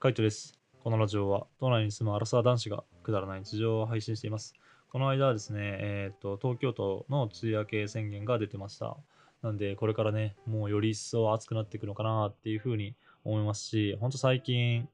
[0.00, 0.58] カイトです。
[0.82, 4.54] このラジオは、都内に住むアラサー男子がくだらない日常を配信しています。
[4.90, 8.96] この間はですね、えっ、と、東京都の梅雨明け宣言が出てました。
[9.42, 14.88] なんで、これからね、もうより一層暑くなっていくのかなっていうふうに思いますし、ほんと最近、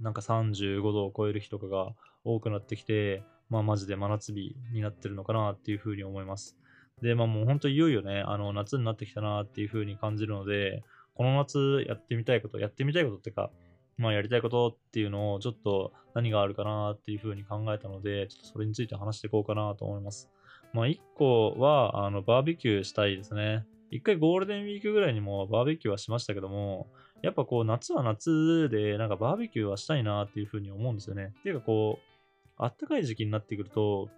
[0.00, 1.92] なんか35度を超える日とかが
[2.24, 6.56] 多くなってきて、まあマジで真夏日になってるのかなっていうふうに思います。
[7.00, 10.82] で、まあもうほんといよいよね、あの夏になってきたなっていうふうに感じるので、
[11.14, 13.52] この夏やってみたいこと、やってみたいことっていうか、
[13.98, 20.30] まあやりたいことっていうのをちょっと何があるかなっていうふうに考えたので、ちょっとそれについて話していこうかなと思います。
[20.72, 23.66] まあ一個は、あの、バーベキューしたいですね。
[23.90, 26.88] 一回ゴールデンウィークぐらいにもバーベキューはしましたけども、
[27.20, 31.34] やっぱこう夏は夏でなんかバーベキューはしたいなっていうふうに思うんですよね。
[31.40, 34.08] っていうかこう、あったかい時期になってくると、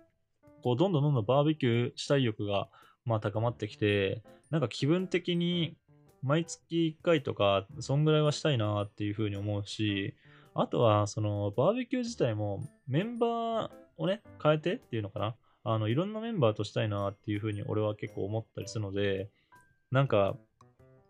[0.63, 2.69] こうどんどんどんどんバーベキューしたい欲が
[3.05, 5.77] まあ高まってきて、なんか気分的に
[6.25, 10.15] 毎月1回とか、そんぐらいはしたいなっていうふうに思うし、
[10.55, 15.37] あとは、その、バーベキュー自体も、メンバーをね、変えてっていうのかな。
[15.65, 19.29] あの、いろんなメンバーとしたいなっていうふうに俺は結構思ったりするので、
[19.91, 20.37] なんか、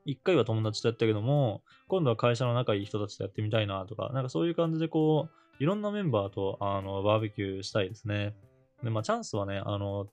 [0.04, 8.34] 一回は友達とやったけども、今度は会社の仲いい人たちとやってみたいなとか、なんかそういう感じでこう、いろんなメンバーと、あの、バーベキューしたいですね。
[8.82, 10.08] で、まあ、チャンスはね、あの、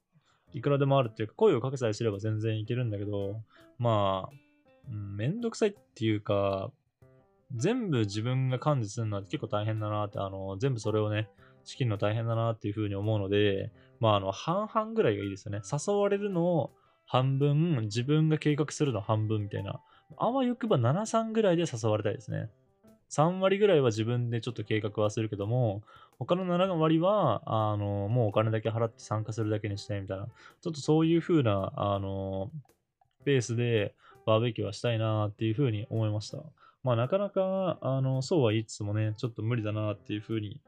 [0.54, 3.42] いくらでもあるっていうか、声をかけさえすれば全然いけるんだけど、
[3.80, 4.51] まあ、
[4.92, 6.72] うん、めんどくさいっていうか、
[7.56, 11.30] 全部自分が管理するのは結構大変だなって、あの、全部それをね、
[11.64, 15.62] 仕切るの大変だなっていうふうに思うので、まあ、あの、半々ぐらいがいいですよね。
[15.64, 16.72] 誘われるのを
[17.06, 19.82] 半分、自分が計画するの半分みたいな。
[20.18, 22.50] あわよくば7、3ぐらいで誘われたいですね。
[23.10, 25.84] 3割ぐらいは自分でちょっと計画はするけども、
[26.18, 30.28] 他の7割は、あの、もうお金だけ払って参加するだけにしたいみたいな、
[30.62, 32.50] ちょっとそういう風な、あの、
[33.26, 33.94] ペースで
[34.26, 36.40] バーベキューはしたいなっていう風に思いました。
[36.84, 40.60] まあなかなか、あの、そうは言いつつもね、ちょっと無理だなっていう風に、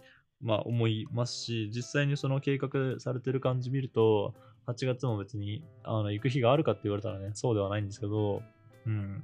[0.41, 4.33] まあ思いますし、実際にその計画されてる感じ見ると、
[4.67, 8.41] 8月も別に、あの、行く日があるかって言われたらね、そうではないんですけど、
[8.85, 9.23] うん。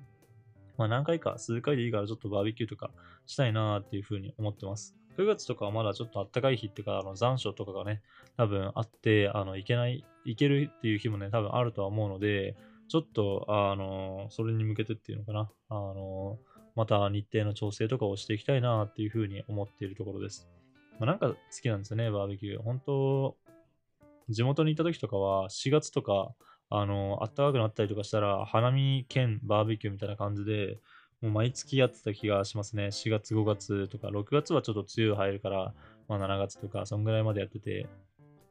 [0.78, 2.92] まあ何回か、数回でいいからちょっとバーベキューとか
[3.26, 4.96] したいなっていう風に思ってます。
[5.18, 8.02] 9月とかはまだちょっと暖かい日っていうか、あの残暑とかがね、
[8.38, 12.56] 多分あって、あの、行けない、行けるっていう日もね、多分あるとは思うので、
[12.90, 16.40] ちょっと、あの、それに向けてっていうのかな、あの、
[16.76, 20.50] また日程の調整とかをしていきたいなっていうふうに思っているところです。
[21.00, 22.62] まあ、なんか好きなんですよね、バーベキュー。
[22.62, 23.38] 本当
[24.30, 26.34] 地元に行った時とかは、4月とか、
[26.70, 30.78] あの、暖かくなったりとかしたら、花見兼バーベキューみたいな感じで、
[31.22, 32.92] もう毎月やってた気がしますね。
[32.92, 35.74] 4月、5月とか、6月はちょっと梅雨入るから、
[36.08, 37.88] まあ7月とか、そんぐらいまでやってて、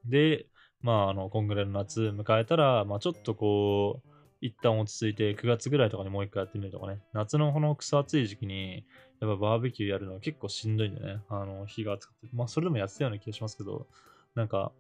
[0.05, 0.47] で、
[0.81, 4.08] まあ、あの、こんぐらいの夏迎えたら、まあちょっとこう、
[4.41, 7.01] 一旦落ち着いて9月ぐらいとかにもう一回やってみるとかね。
[7.13, 8.85] 夏のこの草暑い時期に、
[9.21, 11.23] やっぱバーベキューやるのは結構しんどいんだよね。
[11.29, 12.29] あの、日が暑くて。
[12.33, 13.87] まあそれでもやってたような気がしますけど、
[14.35, 14.73] なんか、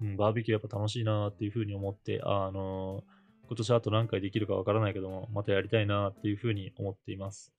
[0.00, 3.02] うん、バーベキューやっぱ楽しいなっていうふうに思って、あの、
[3.48, 7.52] 今年あと何回できるかわからないけども、またやりたいなっていうふうに思っています。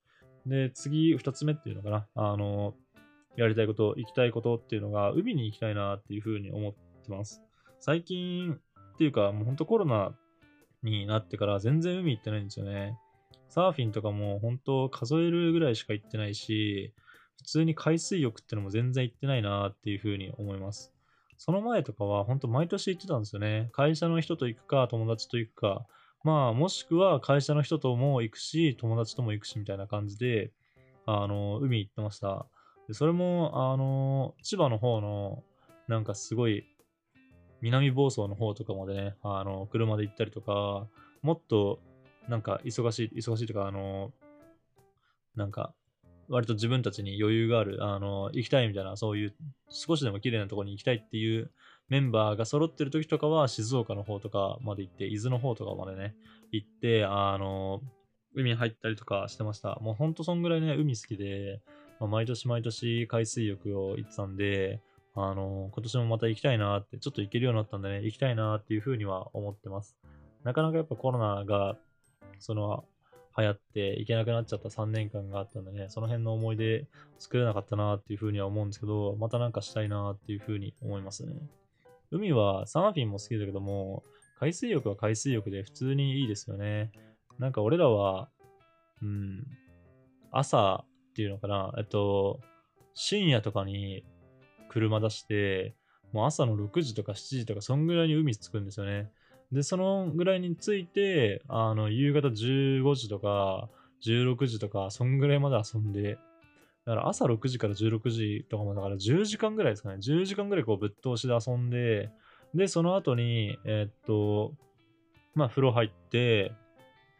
[0.46, 2.06] で、次、二つ目っていうのかな。
[2.14, 2.74] あの、
[3.36, 6.74] やりたいこと、行きたいことっていうのが、海に行きたいなっていうふうに思っ
[7.04, 7.42] てます。
[7.80, 10.12] 最近っていうか、もうほんとコロナ
[10.82, 12.98] になってから全然海行ってないんですよね。
[13.48, 16.92] サーフィンとかも本当数えるぐらいしか行ってないし、
[17.38, 20.92] 普通に海水浴ってのも全然行ってないなっていうふうに思います。
[21.38, 23.70] その前とかは本当毎年行ってたんですよね。
[23.72, 25.86] 会社の人と行くか、友達と行くか、
[26.24, 30.50] まあもしくは会社の人とも行くし、友達とも行くしみたいな感じで、
[31.06, 32.46] あの、海行ってました。
[32.88, 35.44] でそれも、あの、千葉の方の、
[35.86, 36.64] なんかすごい、
[37.60, 40.86] 南房総の方とかまでね、あの、車で行ったりとか、
[41.22, 41.80] もっと、
[42.28, 44.12] なんか忙しい、忙しいとか、あの、
[45.34, 45.74] なんか、
[46.28, 49.34] 割と自分たちに余裕がある、あの、行きたいみたいな、そういう、
[49.70, 51.50] 少しでも綺麗なところに行きたいっていう
[51.88, 56.14] メンバーが揃ってる時とかは、静岡の方とかまで行って、伊豆の方とかまでね、
[56.52, 57.80] 行って、あの、
[58.34, 59.78] 海に入ったりとかしてました。
[59.80, 61.60] もうほんとそんぐらいね、海好きで、
[61.98, 64.80] まあ、毎年毎年海水浴を行ってたんで、
[65.26, 69.96] あの、今年もまた行きたいなって、ちょっと行けるようになったんでね、行きたいなっていうふうには思ってます。
[70.44, 71.76] なかなかやっぱコロナが、
[72.38, 72.84] その、
[73.36, 76.86] 流行って行けなくなっちゃった3年間があったんでね、その辺の思い出
[77.20, 81.34] 作れなかったなっていうふうには思うんですけど、またなんかしたいなっていうふうに思いますね。
[82.10, 84.02] 海はサーフィンも好きだけども、
[84.40, 86.90] 海水浴は海水浴で普通にいいですよね。
[87.38, 88.28] なんか俺らは、
[89.02, 89.44] うん、
[90.32, 92.40] 朝っていうのかな、えっと、
[92.94, 94.04] 深夜とかに
[94.68, 95.74] 車出して、
[96.12, 99.10] もう朝の6時とか7時とか、そんぐらいに海着くんですよね。
[99.52, 103.68] で、そのぐらいに着いて、あの、夕方15時とか、
[104.04, 106.18] 16時とか、そんぐらいまで遊んで、
[106.84, 109.98] だから朝6時から16時とかもだから10時間ぐらいですかね。
[109.98, 112.10] 10時間ぐらいこうぶっ通しで遊んで、
[112.54, 114.54] で、その後に、えーっと、
[115.34, 116.52] まあ風呂入って、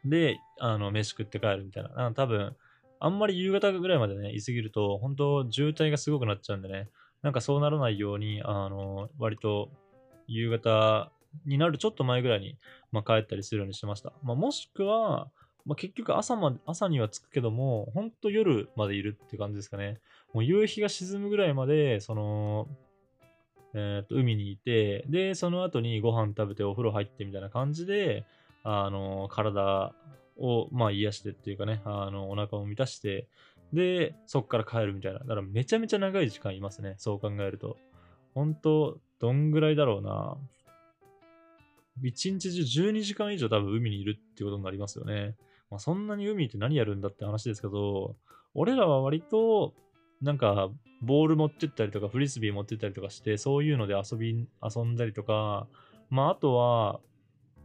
[0.05, 2.06] で、あの、飯食って帰るみたいな。
[2.06, 2.56] あ多分、
[3.01, 6.89] あんまり夕方ぐらいまでね、居すぎると、本当渋滞がすごくなっちゃうんでね、
[7.23, 9.70] なんかそうならないように、あの、割と
[10.26, 11.11] 夕方
[11.47, 12.56] になるちょっと前ぐらいに、
[12.93, 14.12] まあ、帰ったりするようにしてました。
[14.23, 15.29] まあ、もしくは、
[15.65, 20.00] まあ、結局朝まで、朝には着くけども、本当夜までいるって感じですかね。
[20.32, 22.69] もう夕日が沈むぐらいまで、その、
[23.75, 28.25] えー、と海にいて、で、その後にご飯食べてお風呂入ってみたいな感じで、
[28.62, 29.94] あの、体
[30.38, 33.29] を、まあ、癒してっていうかね、あの、お腹を満たして、
[33.73, 35.20] で、そこから帰るみたいな。
[35.20, 36.94] だからめちゃめちゃ長い時間いますね。
[36.99, 37.76] そう考えると。
[38.35, 40.37] 本当どんぐらいだろうな。
[42.03, 45.35] 一日中12時間以上多分海にいるってことになりますよね。
[45.70, 48.17] まあ、そんなに海って何やるんだって話ですけど、
[48.55, 49.75] 俺らは割と、
[50.23, 50.70] なんか、
[51.03, 55.67] ボール持ってったりとか、フリスビー持ってったりとかして、そういうので遊び、遊んだりとか、
[56.11, 57.00] まあ、あとは、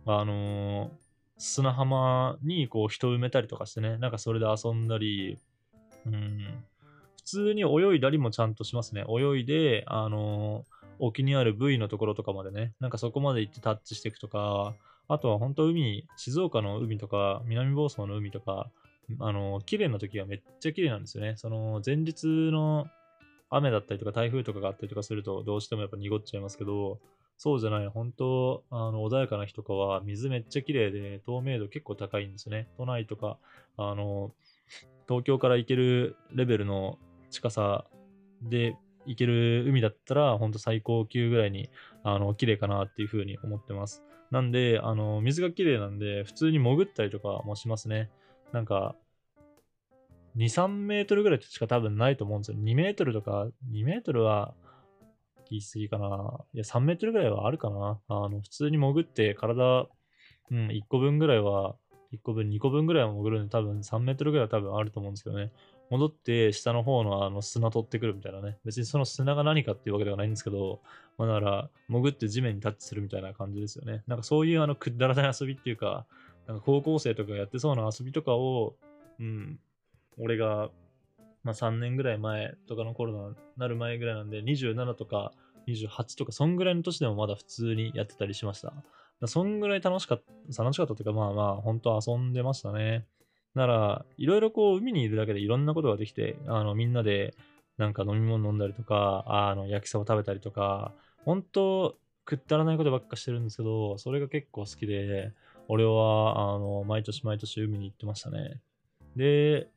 [0.05, 1.03] あのー
[1.37, 5.37] 砂浜にこう人埋めたりとかしてね、なんかそれで遊んだり、
[6.05, 6.63] うん、
[7.17, 9.05] 普通に泳いだりもちゃんとしますね。
[9.09, 14.75] 泳いで、あのー沖にあるブイのところとかまでね、なんかそこまで行ってタッチしていくとか、
[15.07, 18.69] あとは本当海、静岡の海とか、南房総の海とか、
[19.19, 21.33] あのー綺麗な時はめっちゃ綺麗なんですよね。
[21.35, 22.87] その前日の
[23.49, 26.99] 雨だったりとか台風とかがあったりとかするとどうしてもやっぱ濁っちゃいますけど、
[27.37, 32.67] そうじゃない、本当あの、穏やかな日とかは水めっちゃ綺麗で透明度結構高いんですよね。
[32.77, 33.37] 都内とか、
[33.77, 34.31] あの、
[35.07, 36.97] 東京から行けるレベルの
[37.29, 37.85] 近さ
[38.41, 38.75] で
[39.05, 41.69] 行ける海だったら、本当最高級ぐらいに、
[42.03, 44.03] あの、綺麗かなっていうふうに思ってます。
[44.31, 48.09] なんで、あの、水が綺麗なんで、普通に潜ったりとかもしますね。
[48.51, 48.95] なんか、
[50.35, 52.57] 2、3メートルぐらいしか多分ないと思うんですよ。
[52.57, 54.55] 2メートルとか、2メートルは
[55.49, 56.39] 言い過ぎかな。
[56.53, 57.99] いや、3メートルぐらいはあるかな。
[58.07, 59.87] あの、普通に潜って体、
[60.51, 61.75] うん、1個分ぐらいは、
[62.13, 65.51] 1個分、2個分ぐらいは潜るんで、多分3メートルぐらいは多分あると思うんですけどね。
[65.89, 68.57] 戻って下の方のあの砂取ってくるみたいなね。
[68.63, 70.81] 別にその砂が何かっていうわけではないんですけど、
[71.17, 74.03] まあ、だら、潜って地面にタッチするみたいな感じですよね。
[74.07, 76.05] なんかそういうあのくだらない遊びっていうか、
[76.47, 78.75] なんか高校生とかやってそうな遊びとかを、
[79.19, 79.59] うん、
[80.19, 80.69] 俺が、
[81.43, 85.33] まあ、3年ぐらい前とかのコロナになる前ぐらいなんで、27とか
[85.67, 88.73] 28とか、そんぐらいの年でもまだ普通にやってたりしました。
[89.25, 93.05] そんぐらい楽しかった、楽しかったというか、まあまあ、本当遊んでましたね。
[93.55, 97.35] なら、いろいろこう、海にいるだけでいろんなことができて、あの、みんなで、
[97.77, 100.91] なんか飲み物飲んだりとか、あの、焼きそば食べたりとか、
[101.25, 101.95] 本当
[102.25, 105.31] くったらないことばっかしてるんですけど、それが結構好きで、
[105.67, 108.61] 俺は、あの、毎年毎年海に行ってましたね。
[109.15, 109.67] で、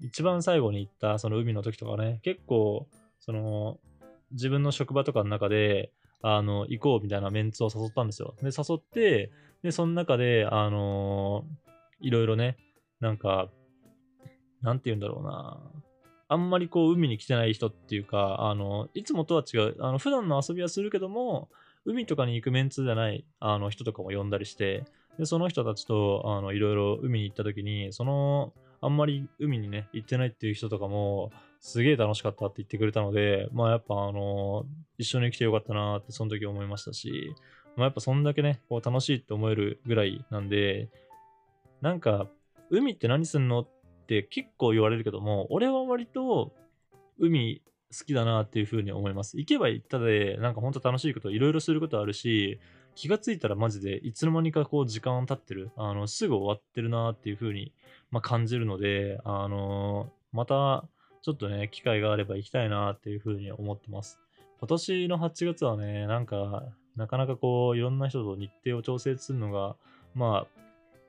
[0.00, 2.88] 一番最後に行ったその海の時とかね、結構、
[3.20, 3.78] その、
[4.32, 5.92] 自分の職場とかの中で、
[6.26, 8.34] あの、行こうみたいなメンツを誘ったんですよ。
[8.40, 9.30] で、誘って、
[9.62, 11.44] で、その中で、あの
[12.00, 12.56] いろいろね、
[12.98, 13.50] なんか、
[14.62, 15.60] なんて言うんだろうな。
[16.28, 21.50] あんまりこう、海に来てない人っていうか、あの、いつもとは違う、あの、普段の遊びはするけども、
[21.84, 24.84] 海とかに行くメンツじゃない、あの、人とかも呼んだりして、
[25.18, 28.54] で、その人たちと、あの、いろいろ海に行った時に、その、
[28.84, 34.66] あんまり海にね、行ってないっていう人とかも、すげえ楽しかったって言ってくれたので、まあやっぱあの、
[34.98, 37.34] 一緒に来てよかったなってその時思いましたし、
[37.76, 40.90] まあやっぱそんだけね、こう楽しいって思えるぐらいなんで、
[41.80, 42.28] なんか、
[42.70, 43.68] 海って何すんのっ
[44.06, 46.52] て結構言われるけども、俺は割と
[47.18, 47.62] 海
[47.96, 49.38] 好きだなっていう風に思います。
[49.38, 52.58] 行けば行ったで、なんか本当楽しいこといろいろすることあるし、
[52.94, 57.72] 気がついたらマジでいつの間にかこう時間経ってる、あの、すぐ終わってるなっていう風に、
[58.10, 60.84] まあ、感じるので、あのまた
[61.24, 64.20] ちょっとね、機会があれば行きたいなっていう風に思ってます。
[64.58, 66.64] 今年の8月はね、なんか、
[66.96, 69.74] なかなかこう、いろんな人と日程を調整するのが、
[70.14, 70.46] ま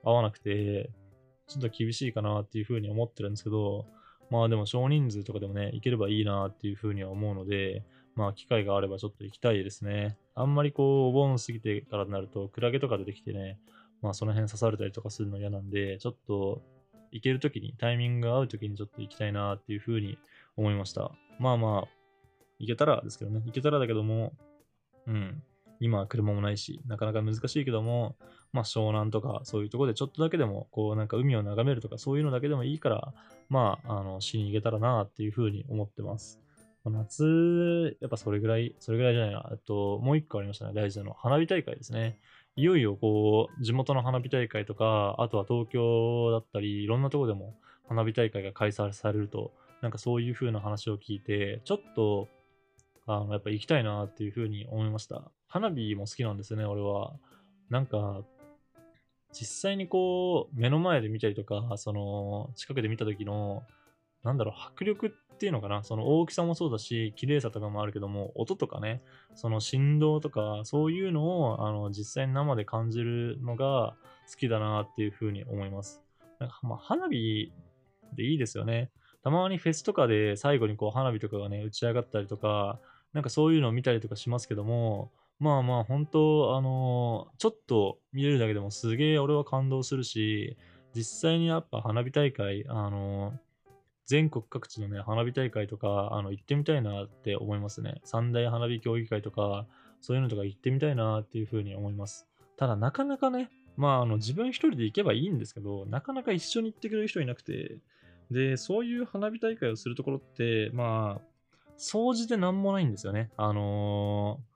[0.04, 0.90] あ、合わなくて、
[1.46, 3.84] ちょっと厳しいかなっていう風に思ってるんですけど、
[4.30, 10.16] まあでも少人数とかでもね、行ければいいなっていう風には思うので、まあ機会があればちょっと行きたいですね。
[10.34, 13.58] あんまりこう、お盆過ぎてからになると、クラゲとか出てきてね、
[14.02, 16.62] まあその辺刺されたりとかするの嫌なんで、ちょっと
[17.12, 20.18] 行けるときに、タイミングが合うときにちょっと行きたいなっていう風に
[20.56, 21.10] 思いました。
[21.38, 21.88] まあまあ、
[22.58, 24.32] 行けたらですけどね、行けたらだけども、
[25.06, 25.42] うん、
[25.80, 28.16] 今は車もないし、なかなか難しいけども、
[28.52, 33.12] まあ湘南とかそういうところでちょっとだけでも、こうなんか海を眺めるとかそういうのだけでもいいから、
[33.48, 36.40] まあ、あの、しに行けたらなっていう風に思ってます。
[36.84, 39.48] 夏、やっぱそれぐらい、それぐらいじゃないな。
[39.50, 41.14] えっと、もう一個ありましたね、大事なの。
[41.14, 42.20] 花火大会ですね。
[42.54, 47.54] いよいよこう、地元の花火大会とか、あとは東京だったり、いろんなとこでも
[47.88, 52.28] 花火大会が開催されるとなんかそういう風な話を聞いて、ちょっと、
[53.06, 55.30] あの、やっぱ行きたいなっていう風に思いました。
[55.48, 57.14] 花火も好きなんですよね、俺は。
[57.70, 58.22] なんか、
[59.38, 63.64] 実際にこう、目の前で見たりとか、その、近くで見た時の、
[64.22, 69.02] なんだろう、迫力っていうのかな、その大きさもそうだし、綺麗さとかもあるけども、音とかね、
[69.34, 73.94] その振動とか、そういうのを、あの、実際に生で感じるのが
[74.30, 76.02] 好きだなっていうふうに思います。
[76.38, 77.52] なんか、まあ、花火
[78.14, 78.90] でいいですよね。
[79.22, 82.78] たまにフェスとかで最後にこう花火とかがね、打ち上がったりとか、
[83.12, 90.56] なんかそういうのを見たりとかしますけども、まあまあ本当、あのちょっと見れるだけでもすげえ俺は感動するし、
[90.94, 93.34] 実際にやっぱ花火大会、あの
[94.06, 98.00] 全国各地のね、花火大会とか、あの、行ってみたいなって思いますね。
[98.04, 99.66] 三大花火競技会とか、
[100.00, 102.24] そういうのとか行ってみたいなっていうふうに思います。
[102.56, 107.78] ただ、なかなかね、まあ、あの、自分一人で行けばいいんですけど、なかなか一緒に行ってくれる人いなくて、
[108.30, 111.20] で、そういう花火大会をするところって、まあ、
[111.76, 113.30] 掃除でなんもないんですよね。
[113.36, 114.40] あの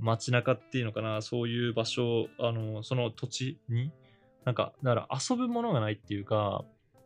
[0.00, 3.92] 街中っていうのかな、そういう場所、あの、その土地に、
[4.44, 6.64] なんか、だから遊ぶものがないっていうか、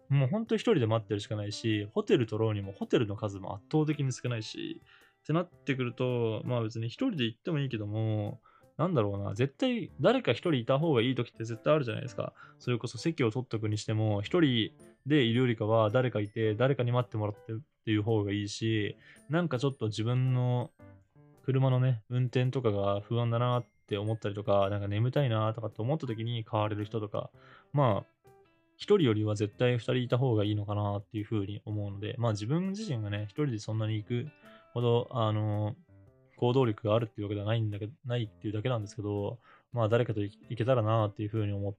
[0.08, 4.82] もうほんと一人で待ってるしかないし、ホテル取ろうにもホテルの数も圧倒的に少ないし、
[5.22, 8.40] ってなってくると、まあ別に一人で行ってもいいけども、
[8.76, 12.32] なんだろうな、絶対誰か一人いた方がいい時って絶対あるじゃないですか。
[12.58, 14.72] それこそ席を取っとくにしても、一人
[15.06, 18.96] でいるよりかは誰かいて、誰かに待ってもらってっていう方がいいし、
[19.28, 20.70] なんかちょっと自分の
[21.44, 27.30] 車のね、運転とかが不安だなって思ったりとか、なんか眠たいなとかって思った時に買われる人とか、
[27.72, 28.22] まあ、
[28.78, 34.26] 1人よりは絶対2人いた方がいいのかなっていうふうに思うので、まあ自分自身がね、1人でそんなに行く
[34.74, 35.76] ほど、あの、
[36.36, 39.38] 行動力があるっていうわけではないんだけど、ないっていうだけなんですけど、
[39.72, 41.74] まあ誰かと行けたらなっていうふうに思っ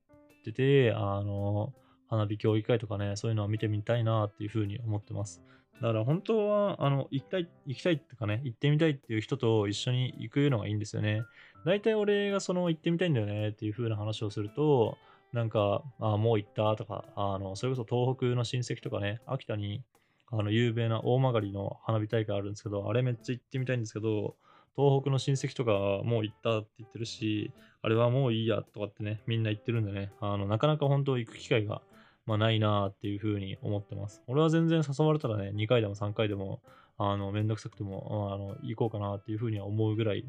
[0.45, 1.73] てて、あの、
[2.13, 5.41] 花火競技会とかね、そういうのは見てみたいなっていうふうに思ってます。
[5.81, 11.23] だから本当は、あの、行きたい、行きたいってかね、行ってみたいっていう人と一緒に行くのがいいんですよね。
[11.65, 14.97] 大体俺がその行ってみたいんだよねっていう風な話をすると、
[15.33, 19.83] なんか、あもう行ったとか、あの、それこそ東北の親戚とかね、秋田に、
[20.31, 24.35] あの、有名な大曲の花火大会あるんですけど、あれめっちゃ行ってみたいんですけど、
[24.75, 25.71] 東北の親戚とか
[26.03, 27.51] もう行ったって言ってるし、
[27.81, 31.81] あれはもういいやとかってね、みんな言ってるんでね、あの、なかなか本当行く機会が、
[32.25, 34.23] まあ、ないなっていうふうに思ってます。
[34.27, 36.61] 俺は全然誘われたらね、2回でも3回でも、
[36.97, 40.25] あの、めんどくさくても、あの、行こうかなっていうふうには思うぐらい、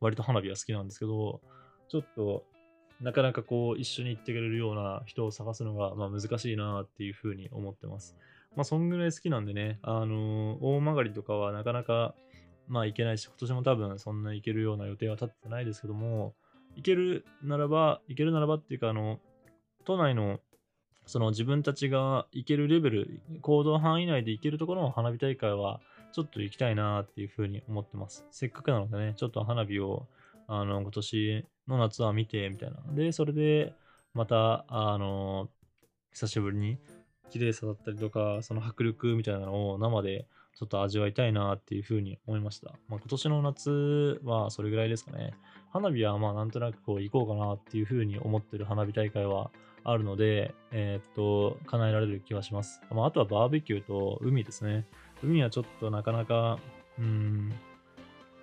[0.00, 1.40] 割と花火は好きなんですけど、
[1.88, 2.44] ちょっと、
[3.00, 8.16] なかなかこう一緒に行ってくれるような人を探すのがまあ難しいなっていうふうに思ってます。
[8.56, 12.16] まあそんぐらい好きなんでね、あのー、大曲りとかはなかなか
[12.66, 16.34] まあ行けないし、今年も多分そんな行けるような予定は立ってないですけども、
[16.74, 19.20] 行けるならば、行けるならばっていうか、あの、
[19.84, 20.40] 都内の
[21.08, 25.80] その自分たちが行けるレベル、行動範囲内で行けるところの花火大会は
[26.12, 28.26] ちょっと行きたいなっていうふうに思ってます。
[28.30, 30.06] せっかくなのでね、ちょっと花火を
[30.46, 32.76] あの今年の夏は見て、みたいな。
[32.94, 33.74] で、それで、
[34.14, 35.48] また、あの、
[36.12, 36.78] 久しぶりに、
[37.30, 40.26] 綺麗さだったりとか、その迫力みたいなのを生で
[40.58, 42.72] ちょっと味わいたいなっていうふうに思いました。
[42.88, 45.34] まあ、今年の夏はそれぐらいですかね。
[45.70, 49.50] 花火はまあなんとなくこう行こうかなっていうふうに思ってる花火大会は
[49.90, 52.80] あるので、えー、っと、叶えられる気がします。
[52.90, 54.86] まあ、あとはバーベキューと海ですね。
[55.22, 56.58] 海はちょっとなかなか、
[56.98, 57.52] うん、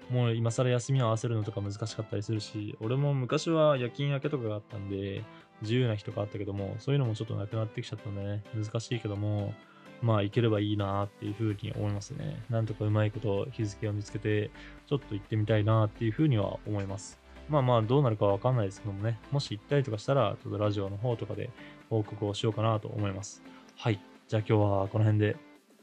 [0.09, 5.23] もう今更休みを合わせるのとか難しかったりするし、俺も昔は夜勤明けとかがあったんで、
[5.61, 9.53] 自由な日とかあったけども、そういうのもちょっとなくなってきちゃったんでね、難しいけども、
[10.01, 12.43] まあ行ければいいなっていうふうに思いますね。
[12.49, 14.51] なんとかうまいこと日付を見つけて、
[14.87, 17.24] ちょっと行ってみたいなっていうふうには思います。
[17.49, 21.49] まあまあどうなるかわかんないですけどもね、もし行ったりとかしたら、ちょっとラジオの方とかで
[21.89, 23.43] 報告をしようかなと思います。
[23.75, 23.99] はい。
[24.27, 25.37] じゃあ今日はこの辺で、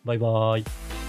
[0.05, 1.02] バイバーイ。